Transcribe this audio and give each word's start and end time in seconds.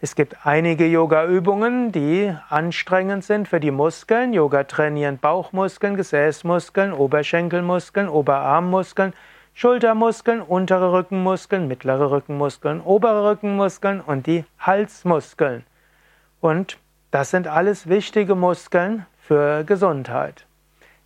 Es 0.00 0.14
gibt 0.14 0.46
einige 0.46 0.86
Yoga-Übungen, 0.86 1.92
die 1.92 2.34
anstrengend 2.48 3.24
sind 3.24 3.46
für 3.46 3.60
die 3.60 3.70
Muskeln. 3.70 4.32
Yoga 4.32 4.64
trainieren 4.64 5.18
Bauchmuskeln, 5.18 5.96
Gesäßmuskeln, 5.96 6.94
Oberschenkelmuskeln, 6.94 8.08
Oberarmmuskeln 8.08 9.12
Schultermuskeln, 9.54 10.40
untere 10.40 10.92
Rückenmuskeln, 10.94 11.68
mittlere 11.68 12.10
Rückenmuskeln, 12.10 12.80
obere 12.80 13.30
Rückenmuskeln 13.30 14.00
und 14.00 14.26
die 14.26 14.46
Halsmuskeln. 14.58 15.64
Und 16.42 16.76
das 17.12 17.30
sind 17.30 17.46
alles 17.46 17.88
wichtige 17.88 18.34
Muskeln 18.34 19.06
für 19.20 19.62
Gesundheit. 19.62 20.44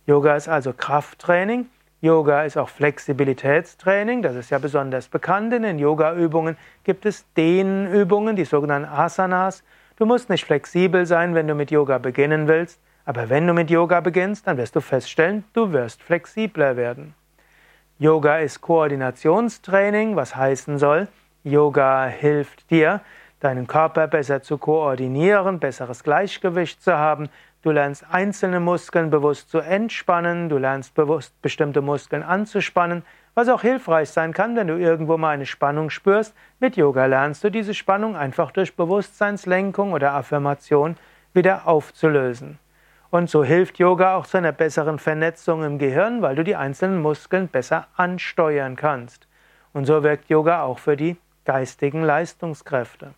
Yoga 0.07 0.35
ist 0.35 0.49
also 0.49 0.73
Krafttraining. 0.73 1.67
Yoga 2.01 2.41
ist 2.41 2.57
auch 2.57 2.69
Flexibilitätstraining, 2.69 4.23
das 4.23 4.35
ist 4.35 4.49
ja 4.49 4.57
besonders 4.57 5.07
bekannt. 5.07 5.53
In 5.53 5.61
den 5.61 5.77
Yoga-Übungen 5.77 6.57
gibt 6.83 7.05
es 7.05 7.23
Dehnübungen, 7.33 8.35
die 8.35 8.45
sogenannten 8.45 8.89
Asanas. 8.89 9.63
Du 9.97 10.07
musst 10.07 10.31
nicht 10.31 10.43
flexibel 10.43 11.05
sein, 11.05 11.35
wenn 11.35 11.47
du 11.47 11.53
mit 11.53 11.69
Yoga 11.69 11.99
beginnen 11.99 12.47
willst, 12.47 12.79
aber 13.05 13.29
wenn 13.29 13.45
du 13.45 13.53
mit 13.53 13.69
Yoga 13.69 13.99
beginnst, 13.99 14.47
dann 14.47 14.57
wirst 14.57 14.75
du 14.75 14.81
feststellen, 14.81 15.43
du 15.53 15.71
wirst 15.71 16.01
flexibler 16.01 16.77
werden. 16.77 17.13
Yoga 17.99 18.39
ist 18.39 18.61
Koordinationstraining, 18.61 20.15
was 20.15 20.35
heißen 20.35 20.79
soll, 20.79 21.07
Yoga 21.43 22.07
hilft 22.07 22.69
dir, 22.71 23.01
deinen 23.39 23.67
Körper 23.67 24.07
besser 24.07 24.41
zu 24.41 24.57
koordinieren, 24.57 25.59
besseres 25.59 26.03
Gleichgewicht 26.03 26.81
zu 26.81 26.97
haben. 26.97 27.29
Du 27.61 27.71
lernst 27.71 28.05
einzelne 28.11 28.59
Muskeln 28.59 29.09
bewusst 29.09 29.49
zu 29.49 29.59
entspannen, 29.59 30.49
du 30.49 30.57
lernst 30.57 30.95
bewusst 30.95 31.39
bestimmte 31.41 31.81
Muskeln 31.81 32.23
anzuspannen, 32.23 33.03
was 33.35 33.49
auch 33.49 33.61
hilfreich 33.61 34.09
sein 34.09 34.33
kann, 34.33 34.55
wenn 34.55 34.67
du 34.67 34.77
irgendwo 34.77 35.17
mal 35.17 35.31
eine 35.31 35.45
Spannung 35.45 35.89
spürst. 35.89 36.33
Mit 36.59 36.77
Yoga 36.77 37.05
lernst 37.05 37.43
du 37.43 37.51
diese 37.51 37.73
Spannung 37.73 38.15
einfach 38.15 38.51
durch 38.51 38.75
Bewusstseinslenkung 38.75 39.93
oder 39.93 40.13
Affirmation 40.13 40.95
wieder 41.33 41.67
aufzulösen. 41.67 42.57
Und 43.09 43.29
so 43.29 43.43
hilft 43.43 43.79
Yoga 43.79 44.15
auch 44.15 44.25
zu 44.25 44.37
einer 44.37 44.51
besseren 44.51 44.99
Vernetzung 44.99 45.63
im 45.63 45.77
Gehirn, 45.77 46.21
weil 46.21 46.35
du 46.35 46.43
die 46.43 46.55
einzelnen 46.55 47.01
Muskeln 47.01 47.47
besser 47.47 47.87
ansteuern 47.95 48.75
kannst. 48.75 49.27
Und 49.71 49.85
so 49.85 50.03
wirkt 50.03 50.29
Yoga 50.29 50.63
auch 50.63 50.79
für 50.79 50.97
die 50.97 51.17
geistigen 51.45 52.03
Leistungskräfte. 52.03 53.13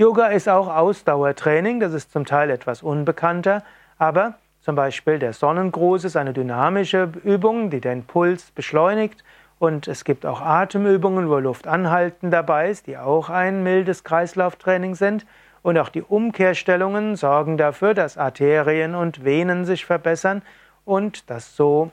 Yoga 0.00 0.28
ist 0.28 0.48
auch 0.48 0.74
Ausdauertraining, 0.74 1.78
das 1.78 1.92
ist 1.92 2.10
zum 2.10 2.24
Teil 2.24 2.48
etwas 2.48 2.82
unbekannter, 2.82 3.62
aber 3.98 4.36
zum 4.62 4.74
Beispiel 4.74 5.18
der 5.18 5.34
Sonnengruß 5.34 6.04
ist 6.04 6.16
eine 6.16 6.32
dynamische 6.32 7.12
Übung, 7.22 7.68
die 7.68 7.82
den 7.82 8.04
Puls 8.04 8.50
beschleunigt 8.50 9.22
und 9.58 9.88
es 9.88 10.04
gibt 10.04 10.24
auch 10.24 10.40
Atemübungen, 10.40 11.28
wo 11.28 11.36
Luft 11.36 11.66
anhalten 11.66 12.30
dabei 12.30 12.70
ist, 12.70 12.86
die 12.86 12.96
auch 12.96 13.28
ein 13.28 13.62
mildes 13.62 14.02
Kreislauftraining 14.02 14.94
sind 14.94 15.26
und 15.60 15.76
auch 15.76 15.90
die 15.90 16.00
Umkehrstellungen 16.00 17.14
sorgen 17.14 17.58
dafür, 17.58 17.92
dass 17.92 18.16
Arterien 18.16 18.94
und 18.94 19.22
Venen 19.22 19.66
sich 19.66 19.84
verbessern 19.84 20.40
und 20.86 21.28
dass 21.28 21.56
so 21.56 21.92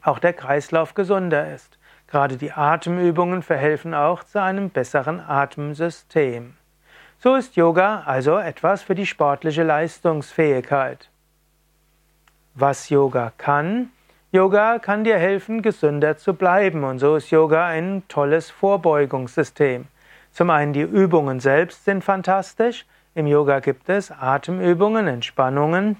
auch 0.00 0.20
der 0.20 0.32
Kreislauf 0.32 0.94
gesunder 0.94 1.52
ist. 1.52 1.76
Gerade 2.06 2.38
die 2.38 2.52
Atemübungen 2.52 3.42
verhelfen 3.42 3.92
auch 3.92 4.24
zu 4.24 4.40
einem 4.40 4.70
besseren 4.70 5.20
Atemsystem. 5.20 6.54
So 7.26 7.34
ist 7.34 7.56
Yoga 7.56 8.04
also 8.06 8.38
etwas 8.38 8.82
für 8.82 8.94
die 8.94 9.04
sportliche 9.04 9.64
Leistungsfähigkeit. 9.64 11.10
Was 12.54 12.88
Yoga 12.88 13.32
kann? 13.36 13.90
Yoga 14.30 14.78
kann 14.78 15.02
dir 15.02 15.18
helfen, 15.18 15.60
gesünder 15.60 16.16
zu 16.16 16.34
bleiben 16.34 16.84
und 16.84 17.00
so 17.00 17.16
ist 17.16 17.32
Yoga 17.32 17.66
ein 17.66 18.04
tolles 18.06 18.50
Vorbeugungssystem. 18.50 19.86
Zum 20.30 20.50
einen 20.50 20.72
die 20.72 20.82
Übungen 20.82 21.40
selbst 21.40 21.84
sind 21.84 22.04
fantastisch. 22.04 22.86
Im 23.16 23.26
Yoga 23.26 23.58
gibt 23.58 23.88
es 23.88 24.12
Atemübungen, 24.12 25.08
Entspannungen, 25.08 25.96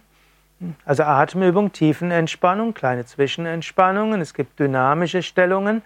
also 0.84 1.02
Atemübung, 1.02 1.72
Tiefenentspannung, 1.72 2.72
kleine 2.72 3.04
Zwischenentspannungen. 3.04 4.20
Es 4.20 4.32
gibt 4.32 4.60
dynamische 4.60 5.24
Stellungen, 5.24 5.82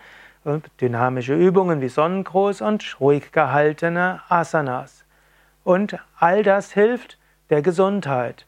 dynamische 0.83 1.35
Übungen 1.35 1.81
wie 1.81 1.89
Sonnengruß 1.89 2.61
und 2.61 3.01
ruhig 3.01 3.33
gehaltene 3.33 4.21
Asanas. 4.29 5.00
Und 5.71 5.97
all 6.19 6.43
das 6.43 6.73
hilft 6.73 7.17
der 7.49 7.63
Gesundheit. 7.63 8.45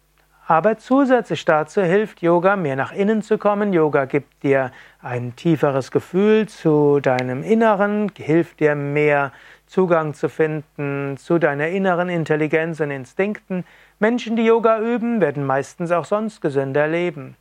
Aber 0.48 0.78
zusätzlich 0.78 1.44
dazu 1.44 1.80
hilft 1.80 2.20
Yoga, 2.20 2.56
mehr 2.56 2.74
nach 2.74 2.90
innen 2.90 3.22
zu 3.22 3.38
kommen. 3.38 3.72
Yoga 3.72 4.06
gibt 4.06 4.42
dir 4.42 4.72
ein 5.00 5.36
tieferes 5.36 5.92
Gefühl 5.92 6.48
zu 6.48 6.98
deinem 6.98 7.44
Inneren, 7.44 8.10
hilft 8.16 8.58
dir 8.58 8.74
mehr 8.74 9.30
Zugang 9.66 10.14
zu 10.14 10.28
finden 10.28 11.16
zu 11.16 11.38
deiner 11.38 11.68
inneren 11.68 12.08
Intelligenz 12.08 12.80
und 12.80 12.90
Instinkten. 12.90 13.62
Menschen, 14.00 14.34
die 14.34 14.46
Yoga 14.46 14.80
üben, 14.80 15.20
werden 15.20 15.46
meistens 15.46 15.92
auch 15.92 16.06
sonst 16.06 16.40
gesünder 16.40 16.88
leben. 16.88 17.36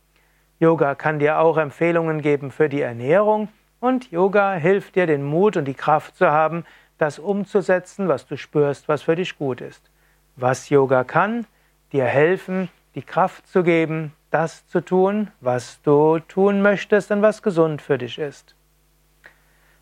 Yoga 0.60 0.94
kann 0.94 1.18
dir 1.18 1.40
auch 1.40 1.58
Empfehlungen 1.58 2.22
geben 2.22 2.52
für 2.52 2.70
die 2.70 2.82
Ernährung 2.82 3.48
und 3.80 4.12
Yoga 4.12 4.54
hilft 4.54 4.96
dir, 4.96 5.08
den 5.08 5.24
Mut 5.24 5.58
und 5.58 5.66
die 5.66 5.74
Kraft 5.74 6.16
zu 6.16 6.28
haben, 6.30 6.66
das 7.02 7.18
umzusetzen, 7.18 8.08
was 8.08 8.28
du 8.28 8.38
spürst, 8.38 8.88
was 8.88 9.02
für 9.02 9.16
dich 9.16 9.38
gut 9.38 9.60
ist. 9.60 9.90
Was 10.36 10.70
Yoga 10.70 11.04
kann, 11.04 11.48
dir 11.92 12.06
helfen, 12.06 12.70
die 12.94 13.02
Kraft 13.02 13.48
zu 13.48 13.64
geben, 13.64 14.14
das 14.30 14.68
zu 14.68 14.82
tun, 14.82 15.32
was 15.42 15.82
du 15.82 16.20
tun 16.20 16.62
möchtest 16.62 17.10
und 17.10 17.24
was 17.24 17.42
gesund 17.42 17.82
für 17.82 17.98
dich 17.98 18.20
ist. 18.20 18.56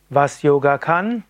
Was 0.09 0.41
Yoga 0.43 0.77
kann, 0.77 1.23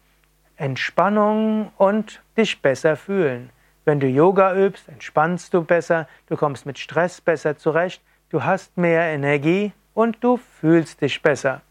Entspannung 0.57 1.71
und 1.77 2.21
dich 2.37 2.61
besser 2.61 2.95
fühlen. 2.95 3.49
Wenn 3.83 3.99
du 3.99 4.07
Yoga 4.07 4.55
übst, 4.55 4.87
entspannst 4.89 5.53
du 5.55 5.63
besser, 5.63 6.07
du 6.27 6.37
kommst 6.37 6.67
mit 6.67 6.77
Stress 6.77 7.19
besser 7.19 7.57
zurecht, 7.57 8.01
du 8.29 8.43
hast 8.43 8.77
mehr 8.77 9.05
Energie 9.05 9.73
und 9.95 10.23
du 10.23 10.37
fühlst 10.37 11.01
dich 11.01 11.21
besser. 11.23 11.61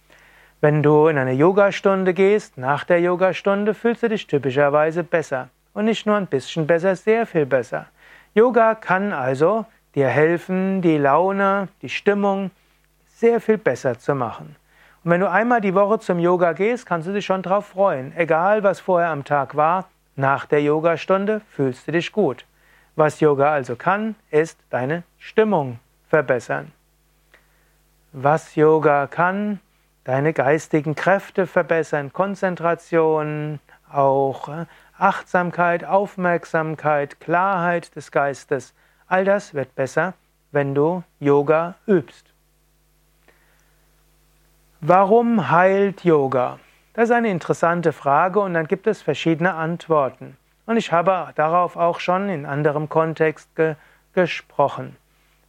Wenn 0.61 0.83
du 0.83 1.07
in 1.07 1.19
eine 1.19 1.35
Yogastunde 1.35 2.13
gehst, 2.15 2.59
nach 2.59 2.83
der 2.83 3.01
Yogastunde 3.01 3.75
fühlst 3.75 4.03
du 4.03 4.09
dich 4.09 4.27
typischerweise 4.27 5.05
besser. 5.05 5.51
Und 5.73 5.85
nicht 5.85 6.05
nur 6.05 6.17
ein 6.17 6.27
bisschen 6.27 6.67
besser, 6.67 6.97
sehr 6.97 7.27
viel 7.27 7.47
besser. 7.47 7.87
Yoga 8.35 8.75
kann 8.75 9.13
also 9.13 9.67
dir 9.95 10.09
helfen, 10.09 10.83
die 10.83 10.99
Laune, 10.99 11.69
die 11.81 11.89
Stimmung 11.89 12.51
sehr 13.07 13.41
viel 13.41 13.57
besser 13.57 14.01
zu 14.01 14.17
machen. 14.17 14.57
Und 15.05 15.13
wenn 15.13 15.21
du 15.21 15.31
einmal 15.31 15.61
die 15.61 15.77
Woche 15.77 16.01
zum 16.01 16.19
Yoga 16.19 16.55
gehst, 16.55 16.87
kannst 16.87 17.07
du 17.07 17.13
dich 17.13 17.25
schon 17.25 17.43
darauf 17.43 17.67
freuen. 17.67 18.13
Egal, 18.17 18.65
was 18.65 18.81
vorher 18.81 19.11
am 19.11 19.23
Tag 19.23 19.55
war, 19.55 19.89
nach 20.17 20.45
der 20.45 20.61
Yogastunde 20.61 21.41
fühlst 21.51 21.87
du 21.87 21.93
dich 21.93 22.11
gut. 22.11 22.45
Was 22.97 23.21
Yoga 23.21 23.53
also 23.53 23.77
kann, 23.77 24.17
ist 24.33 24.59
deine 24.71 25.05
Stimmung 25.21 25.79
verbessern. 26.09 26.73
Was 28.13 28.57
Yoga 28.57 29.07
kann, 29.07 29.61
deine 30.09 30.33
geistigen 30.33 30.95
Kräfte 30.95 31.47
verbessern, 31.47 32.15
Konzentration, 32.15 33.61
auch 33.93 34.49
äh, 34.49 34.65
Achtsamkeit, 34.97 35.85
Aufmerksamkeit, 35.85 37.21
Klarheit 37.21 37.95
des 37.95 38.11
Geistes. 38.11 38.73
All 39.07 39.27
das 39.27 39.53
wird 39.53 39.75
besser, 39.75 40.15
wenn 40.51 40.75
du 40.75 41.03
Yoga 41.21 41.75
übst. 41.87 42.25
Warum 44.81 45.51
heilt 45.51 46.05
Yoga? 46.05 46.59
Das 46.95 47.11
ist 47.11 47.15
eine 47.15 47.31
interessante 47.31 47.93
Frage 47.93 48.41
und 48.41 48.55
dann 48.55 48.67
gibt 48.67 48.87
es 48.87 49.03
verschiedene 49.03 49.53
Antworten. 49.53 50.39
Und 50.65 50.79
ich 50.79 50.91
habe 50.91 51.33
darauf 51.35 51.77
auch 51.77 52.01
schon 52.01 52.31
in 52.31 52.47
anderem 52.47 52.89
Kontext 52.89 53.55
ge 53.57 53.75
gesprochen. 54.15 54.97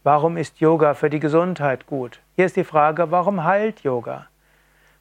Warum 0.02 0.36
ist 0.36 0.60
Yoga 0.60 0.92
für 0.92 1.08
die 1.08 1.18
Gesundheit 1.18 1.86
gut? 1.86 2.20
Hier 2.36 2.44
ist 2.44 2.56
die 2.56 2.64
Frage, 2.64 3.10
warum 3.10 3.42
heilt 3.44 3.80
Yoga? 3.80 4.26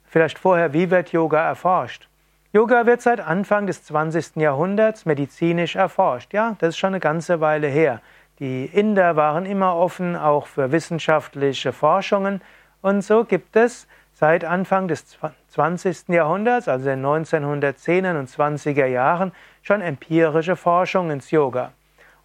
Vielleicht 0.10 0.40
vorher, 0.40 0.74
wie 0.74 0.90
wird 0.90 1.12
Yoga 1.12 1.40
erforscht? 1.40 2.08
Yoga 2.52 2.88
wird 2.88 3.00
seit 3.00 3.20
Anfang 3.20 3.68
des 3.68 3.84
20. 3.84 4.38
Jahrhunderts 4.38 5.06
medizinisch 5.06 5.76
erforscht. 5.76 6.34
Ja, 6.34 6.56
das 6.58 6.70
ist 6.70 6.78
schon 6.78 6.90
eine 6.90 7.00
ganze 7.00 7.42
Weile 7.42 7.68
her. 7.68 8.02
Die 8.40 8.66
Inder 8.66 9.16
waren 9.16 9.46
immer 9.46 9.76
offen 9.76 10.16
auch 10.16 10.48
für 10.48 10.72
wissenschaftliche 10.72 11.74
Forschungen 11.74 12.42
und 12.82 13.04
so 13.04 13.24
gibt 13.24 13.56
es 13.56 13.88
seit 14.14 14.44
Anfang 14.46 14.88
des 14.88 15.18
20. 15.50 16.10
Jahrhunderts, 16.10 16.68
also 16.68 16.90
in 16.90 17.04
den 17.04 17.06
1910er 17.06 18.18
und 18.18 18.30
20er 18.30 18.86
Jahren, 18.88 19.32
schon 19.62 19.82
empirische 19.82 20.56
Forschung 20.56 21.12
ins 21.12 21.30
Yoga. 21.30 21.72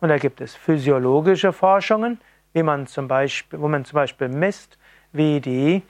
Und 0.01 0.09
da 0.09 0.17
gibt 0.17 0.41
es 0.41 0.55
physiologische 0.55 1.53
Forschungen, 1.53 2.19
wie 2.55 2.63
man 2.63 2.87
zum 2.87 3.09
Beispiel, 3.09 3.61
wo 3.61 3.69
man 3.69 3.85
zum 3.85 3.97
Beispiel 3.97 4.29
misst, 4.29 4.79
wie 5.13 5.41
die 5.41 5.83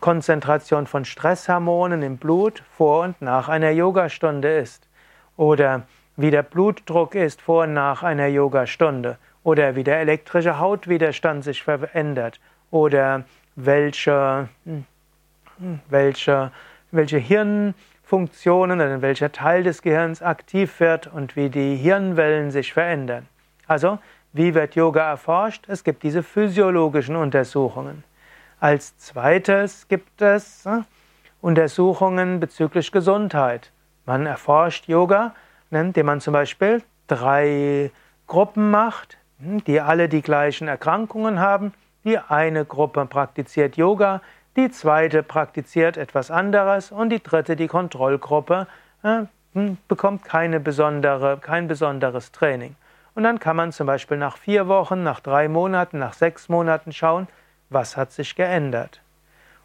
Konzentration 0.00 0.86
von 0.86 1.04
Stresshormonen 1.04 2.02
im 2.02 2.16
Blut 2.16 2.62
vor 2.76 3.04
und 3.04 3.22
nach 3.22 3.48
einer 3.48 3.70
Yogastunde 3.70 4.48
ist. 4.58 4.88
Oder 5.36 5.82
wie 6.16 6.30
der 6.30 6.42
Blutdruck 6.42 7.14
ist 7.14 7.40
vor 7.40 7.64
und 7.64 7.74
nach 7.74 8.02
einer 8.02 8.26
Yogastunde. 8.26 9.16
Oder 9.44 9.76
wie 9.76 9.84
der 9.84 10.00
elektrische 10.00 10.58
Hautwiderstand 10.58 11.44
sich 11.44 11.62
verändert. 11.62 12.40
Oder 12.70 13.24
welche 13.56 14.48
hm, 14.64 14.84
welche, 15.88 16.50
welche 16.90 17.18
Hirnfunktionen 17.18 18.80
oder 18.80 19.02
welcher 19.02 19.32
Teil 19.32 19.62
des 19.62 19.82
Gehirns 19.82 20.22
aktiv 20.22 20.80
wird 20.80 21.06
und 21.06 21.36
wie 21.36 21.50
die 21.50 21.76
Hirnwellen 21.76 22.50
sich 22.50 22.72
verändern. 22.72 23.26
Also, 23.66 23.98
wie 24.32 24.54
wird 24.54 24.74
Yoga 24.74 25.10
erforscht? 25.10 25.64
Es 25.68 25.84
gibt 25.84 26.02
diese 26.02 26.22
physiologischen 26.22 27.16
Untersuchungen. 27.16 28.04
Als 28.60 28.98
zweites 28.98 29.88
gibt 29.88 30.20
es 30.20 30.66
äh, 30.66 30.82
Untersuchungen 31.40 32.40
bezüglich 32.40 32.92
Gesundheit. 32.92 33.72
Man 34.04 34.26
erforscht 34.26 34.86
Yoga, 34.86 35.34
indem 35.70 36.04
man 36.04 36.20
zum 36.20 36.34
Beispiel 36.34 36.82
drei 37.06 37.90
Gruppen 38.26 38.70
macht, 38.70 39.16
hm, 39.40 39.64
die 39.64 39.80
alle 39.80 40.10
die 40.10 40.20
gleichen 40.20 40.68
Erkrankungen 40.68 41.40
haben. 41.40 41.72
Die 42.04 42.18
eine 42.18 42.66
Gruppe 42.66 43.06
praktiziert 43.06 43.78
Yoga, 43.78 44.20
die 44.56 44.70
zweite 44.70 45.22
praktiziert 45.22 45.96
etwas 45.96 46.30
anderes 46.30 46.92
und 46.92 47.08
die 47.08 47.22
dritte, 47.22 47.56
die 47.56 47.66
Kontrollgruppe, 47.66 48.66
äh, 49.02 49.22
hm, 49.54 49.78
bekommt 49.88 50.22
keine 50.22 50.60
besondere, 50.60 51.38
kein 51.38 51.66
besonderes 51.66 52.30
Training. 52.30 52.76
Und 53.14 53.22
dann 53.22 53.40
kann 53.40 53.56
man 53.56 53.72
zum 53.72 53.86
Beispiel 53.86 54.18
nach 54.18 54.36
vier 54.36 54.68
Wochen, 54.68 55.02
nach 55.02 55.20
drei 55.20 55.48
Monaten, 55.48 55.98
nach 55.98 56.12
sechs 56.12 56.50
Monaten 56.50 56.92
schauen, 56.92 57.26
was 57.70 57.96
hat 57.96 58.12
sich 58.12 58.34
geändert. 58.34 59.00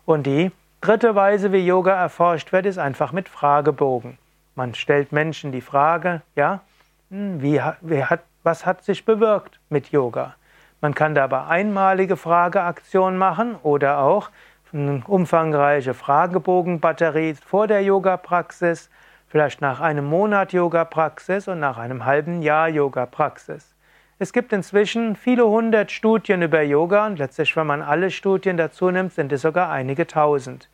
Und 0.06 0.26
die 0.26 0.52
dritte 0.82 1.16
Weise, 1.16 1.52
wie 1.52 1.66
Yoga 1.66 1.94
erforscht 1.94 2.52
wird, 2.52 2.66
ist 2.66 2.78
einfach 2.78 3.12
mit 3.12 3.28
Fragebogen. 3.28 4.18
Man 4.56 4.76
stellt 4.76 5.12
Menschen 5.12 5.52
die 5.52 5.62
Frage, 5.62 6.22
ja, 6.36 6.62
hm, 7.10 7.42
wie, 7.42 7.62
wie 7.82 8.04
hat, 8.04 8.22
was 8.44 8.66
hat 8.66 8.84
sich 8.84 9.04
bewirkt 9.04 9.60
mit 9.70 9.92
Yoga? 9.92 10.36
Man 10.82 10.94
kann 10.94 11.16
dabei 11.16 11.46
einmalige 11.46 12.16
Frageaktionen 12.16 13.18
machen 13.18 13.56
oder 13.64 14.00
auch 14.00 14.30
eine 14.72 15.02
umfangreiche 15.08 15.94
Fragebogenbatterie 15.94 17.36
vor 17.36 17.68
der 17.68 17.82
Yoga-Praxis, 17.82 18.90
vielleicht 19.28 19.62
nach 19.62 19.80
einem 19.80 20.06
Monat 20.06 20.54
Yoga-Praxis 20.54 21.48
und 21.48 21.60
nach 21.60 21.78
einem 21.78 22.06
halben 22.06 22.42
Jahr 22.42 22.68
Yoga-Praxis. 22.68 23.75
Es 24.18 24.32
gibt 24.32 24.54
inzwischen 24.54 25.18
viele 25.18 25.46
hundert 25.46 25.92
Studien 25.92 26.42
über 26.42 26.62
Yoga 26.62 27.06
und 27.06 27.20
letztlich, 27.20 27.54
wenn 27.58 27.68
man 27.68 27.82
alle 27.82 28.12
Studien 28.12 28.56
dazu 28.56 28.90
nimmt, 28.90 29.12
sind 29.12 29.34
es 29.34 29.42
sogar 29.42 29.70
einige 29.70 30.08
tausend. 30.08 30.70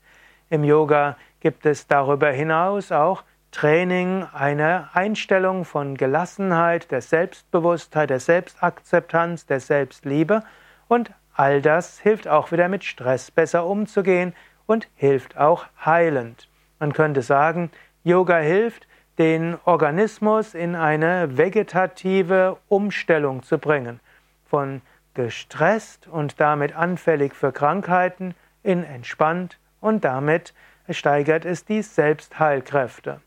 Im 0.49 0.65
Yoga 0.65 1.17
gibt 1.41 1.67
es 1.67 1.87
darüber 1.87 2.31
hinaus 2.31 2.93
auch 2.93 3.25
Training 3.51 4.25
einer 4.33 4.89
Einstellung 4.95 5.67
von 5.67 5.97
Gelassenheit, 5.97 6.91
der 6.91 7.03
Selbstbewusstheit, 7.03 8.09
der 8.09 8.21
Selbstakzeptanz, 8.21 9.45
der 9.45 9.61
Selbstliebe 9.61 10.43
und 10.89 11.11
all 11.35 11.61
das 11.61 11.99
hilft 11.99 12.29
auch 12.29 12.51
wieder 12.53 12.69
mit 12.69 12.85
Stress 12.85 13.31
besser 13.31 13.67
umzugehen 13.67 14.35
und 14.67 14.89
hilft 14.95 15.37
auch 15.37 15.67
heilend. 15.85 16.49
Man 16.79 16.93
könnte 16.93 17.23
sagen, 17.23 17.71
Yoga 18.05 18.39
hilft, 18.39 18.87
den 19.19 19.59
Organismus 19.65 20.55
in 20.55 20.75
eine 20.75 21.37
vegetative 21.37 22.57
Umstellung 22.69 23.43
zu 23.43 23.59
bringen. 23.59 24.01
Von 24.49 24.81
gestresst 25.15 26.07
und 26.07 26.41
damit 26.41 26.75
anfällig 26.75 27.35
für 27.35 27.53
Krankheiten 27.53 28.35
in 28.63 28.85
entspannt 28.85 29.59
und 29.81 30.05
damit 30.05 30.55
steigert 30.89 31.45
es 31.45 31.65
die 31.65 31.83
Selbstheilkräfte. 31.83 33.21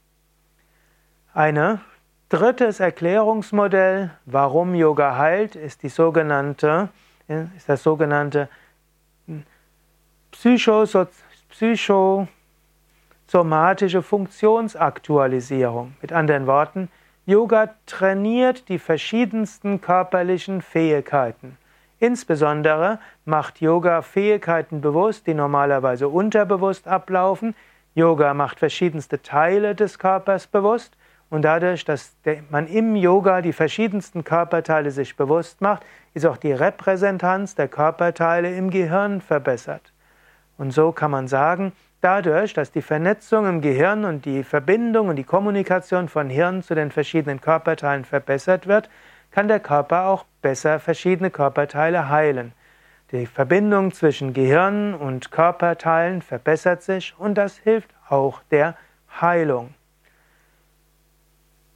Ein 1.33 1.79
drittes 2.29 2.79
Erklärungsmodell, 2.79 4.11
warum 4.25 4.73
Yoga 4.73 5.17
heilt, 5.17 5.55
ist 5.55 5.83
die 5.83 5.89
sogenannte, 5.89 6.89
ist 7.27 7.67
das 7.67 7.83
sogenannte 7.83 8.49
Psycho, 10.31 10.85
Psycho 11.49 12.27
somatische 13.27 14.01
Funktionsaktualisierung. 14.01 15.95
Mit 16.01 16.13
anderen 16.13 16.47
Worten, 16.47 16.89
Yoga 17.25 17.73
trainiert 17.85 18.69
die 18.69 18.79
verschiedensten 18.79 19.81
körperlichen 19.81 20.61
Fähigkeiten. 20.61 21.57
Insbesondere 21.99 22.99
macht 23.23 23.61
Yoga 23.61 24.01
Fähigkeiten 24.01 24.81
bewusst, 24.81 25.27
die 25.27 25.33
normalerweise 25.33 26.07
unterbewusst 26.07 26.87
ablaufen. 26.87 27.55
Yoga 27.93 28.33
macht 28.33 28.59
verschiedenste 28.59 29.21
Teile 29.21 29.75
des 29.75 29.97
Körpers 29.99 30.47
bewusst 30.47 30.97
und 31.29 31.41
dadurch, 31.41 31.85
dass 31.85 32.15
man 32.49 32.67
im 32.67 32.95
Yoga 32.95 33.41
die 33.41 33.53
verschiedensten 33.53 34.23
Körperteile 34.23 34.91
sich 34.91 35.15
bewusst 35.15 35.61
macht, 35.61 35.83
ist 36.13 36.25
auch 36.25 36.37
die 36.37 36.51
Repräsentanz 36.51 37.55
der 37.55 37.67
Körperteile 37.67 38.55
im 38.55 38.69
Gehirn 38.69 39.21
verbessert. 39.21 39.93
Und 40.57 40.71
so 40.71 40.91
kann 40.91 41.11
man 41.11 41.27
sagen, 41.27 41.73
dadurch, 42.01 42.53
dass 42.53 42.71
die 42.71 42.81
Vernetzung 42.81 43.47
im 43.47 43.61
Gehirn 43.61 44.05
und 44.05 44.25
die 44.25 44.43
Verbindung 44.43 45.09
und 45.09 45.15
die 45.15 45.23
Kommunikation 45.23 46.07
von 46.07 46.29
Hirn 46.29 46.61
zu 46.61 46.75
den 46.75 46.91
verschiedenen 46.91 47.41
Körperteilen 47.41 48.05
verbessert 48.05 48.67
wird, 48.67 48.89
kann 49.35 49.49
der 49.49 49.59
Körper 49.59 50.05
auch 50.05 50.23
besser 50.41 50.79
verschiedene 50.79 51.29
Körperteile 51.29 52.07
heilen. 52.07 52.53
Die 53.11 53.25
Verbindung 53.25 53.91
zwischen 53.91 54.33
Gehirn 54.33 54.93
und 54.93 55.29
Körperteilen 55.29 56.21
verbessert 56.21 56.83
sich 56.83 57.13
und 57.17 57.35
das 57.35 57.57
hilft 57.57 57.89
auch 58.07 58.41
der 58.49 58.75
Heilung. 59.19 59.73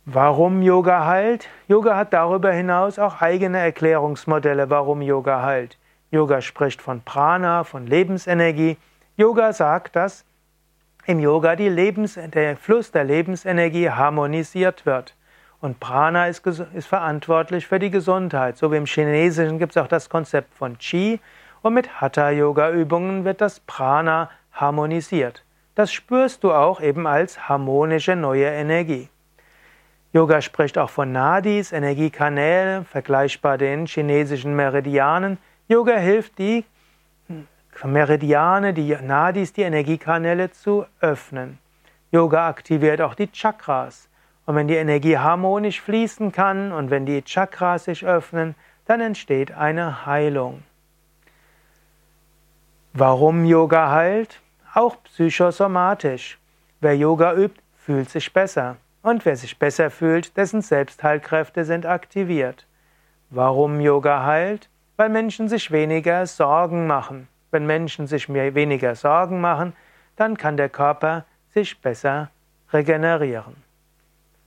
Warum 0.05 0.61
Yoga 0.61 1.05
heilt? 1.05 1.49
Yoga 1.67 1.97
hat 1.97 2.13
darüber 2.13 2.53
hinaus 2.53 2.97
auch 2.97 3.19
eigene 3.21 3.57
Erklärungsmodelle, 3.57 4.69
warum 4.69 5.01
Yoga 5.01 5.43
heilt. 5.43 5.77
Yoga 6.11 6.39
spricht 6.39 6.81
von 6.81 7.01
Prana, 7.01 7.65
von 7.65 7.85
Lebensenergie. 7.85 8.77
Yoga 9.17 9.51
sagt, 9.51 9.97
dass 9.97 10.23
im 11.05 11.19
Yoga 11.19 11.51
Lebens, 11.51 12.17
der 12.33 12.55
Fluss 12.55 12.93
der 12.93 13.03
Lebensenergie 13.03 13.89
harmonisiert 13.89 14.85
wird. 14.85 15.13
Und 15.61 15.79
Prana 15.79 16.27
ist, 16.27 16.45
ist, 16.47 16.87
verantwortlich 16.87 17.67
für 17.67 17.79
die 17.79 17.91
Gesundheit. 17.91 18.57
So 18.57 18.71
wie 18.71 18.77
im 18.77 18.85
Chinesischen 18.85 19.59
gibt 19.59 19.73
es 19.73 19.77
auch 19.77 19.87
das 19.87 20.09
Konzept 20.09 20.53
von 20.55 20.77
Qi. 20.77 21.19
Und 21.61 21.73
mit 21.73 21.99
Hatha-Yoga-Übungen 21.99 23.25
wird 23.25 23.41
das 23.41 23.59
Prana 23.59 24.29
harmonisiert. 24.53 25.43
Das 25.75 25.91
spürst 25.91 26.43
du 26.43 26.53
auch 26.53 26.81
eben 26.81 27.07
als 27.07 27.49
harmonische 27.49 28.15
neue 28.15 28.47
Energie. 28.47 29.09
Yoga 30.11 30.41
spricht 30.41 30.77
auch 30.77 30.89
von 30.89 31.11
Nadis, 31.11 31.71
Energiekanälen, 31.71 32.83
vergleichbar 32.83 33.59
den 33.59 33.85
chinesischen 33.85 34.55
Meridianen. 34.55 35.37
Yoga 35.67 35.97
hilft 35.97 36.39
die 36.39 36.65
Meridiane, 37.83 38.73
die 38.73 38.97
Nadis, 39.01 39.53
die 39.53 39.61
Energiekanäle 39.61 40.51
zu 40.51 40.85
öffnen. 40.99 41.59
Yoga 42.11 42.47
aktiviert 42.47 43.01
auch 43.01 43.13
die 43.13 43.31
Chakras. 43.31 44.08
Und 44.49 44.55
wenn 44.55 44.67
die 44.67 44.77
Energie 44.77 45.15
harmonisch 45.15 45.79
fließen 45.79 46.31
kann 46.31 46.71
und 46.71 46.89
wenn 46.89 47.05
die 47.05 47.21
Chakras 47.21 47.83
sich 47.83 48.03
öffnen, 48.03 48.55
dann 48.85 48.99
entsteht 48.99 49.51
eine 49.51 50.07
Heilung. 50.07 50.63
Warum 52.93 53.45
Yoga 53.45 53.91
heilt? 53.91 54.41
Auch 54.73 54.95
psychosomatisch. 55.03 56.39
Wer 56.81 56.97
Yoga 56.97 57.35
übt, 57.35 57.61
fühlt 57.77 58.09
sich 58.09 58.33
besser. 58.33 58.77
Und 59.03 59.23
wer 59.23 59.35
sich 59.35 59.59
besser 59.59 59.91
fühlt, 59.91 60.35
dessen 60.35 60.63
Selbstheilkräfte 60.63 61.63
sind 61.63 61.85
aktiviert. 61.85 62.65
Warum 63.29 63.79
Yoga 63.79 64.25
heilt? 64.25 64.67
Weil 64.97 65.09
Menschen 65.09 65.47
sich 65.47 65.69
weniger 65.69 66.25
Sorgen 66.25 66.87
machen. 66.87 67.27
Wenn 67.51 67.67
Menschen 67.67 68.07
sich 68.07 68.27
mehr, 68.27 68.55
weniger 68.55 68.95
Sorgen 68.95 69.41
machen, 69.41 69.73
dann 70.15 70.37
kann 70.37 70.57
der 70.57 70.69
Körper 70.69 71.25
sich 71.53 71.79
besser 71.79 72.31
regenerieren. 72.73 73.68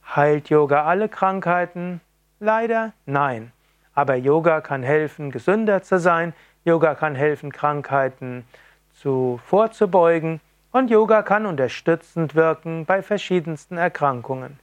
Heilt 0.04 0.50
Yoga 0.50 0.84
alle 0.84 1.08
Krankheiten? 1.08 2.00
Leider 2.40 2.92
nein. 3.06 3.52
Aber 3.94 4.16
Yoga 4.16 4.60
kann 4.60 4.82
helfen, 4.82 5.30
gesünder 5.30 5.82
zu 5.82 5.98
sein. 5.98 6.32
Yoga 6.64 6.94
kann 6.94 7.14
helfen, 7.14 7.52
Krankheiten 7.52 8.44
zu, 8.92 9.40
vorzubeugen. 9.44 10.40
Und 10.70 10.90
Yoga 10.90 11.22
kann 11.22 11.46
unterstützend 11.46 12.34
wirken 12.34 12.86
bei 12.86 13.02
verschiedensten 13.02 13.76
Erkrankungen. 13.76 14.58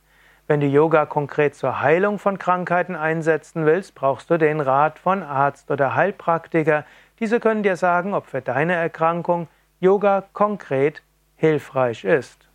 Wenn 0.48 0.60
du 0.60 0.66
Yoga 0.66 1.06
konkret 1.06 1.54
zur 1.54 1.82
Heilung 1.82 2.18
von 2.18 2.40
Krankheiten 2.40 2.96
einsetzen 2.96 3.68
willst, 3.68 3.94
brauchst 3.94 4.32
du 4.32 4.38
den 4.38 4.60
Rat 4.60 4.98
von 4.98 5.22
Arzt 5.22 5.70
oder 5.70 5.94
Heilpraktiker. 5.94 6.86
Diese 7.20 7.40
können 7.40 7.62
dir 7.62 7.76
sagen, 7.76 8.16
ob 8.16 8.26
für 8.26 8.42
deine 8.42 8.74
Erkrankung 8.74 9.48
Yoga 9.80 10.24
konkret 10.34 11.04
hilfreich 11.36 12.04
ist. 12.04 12.49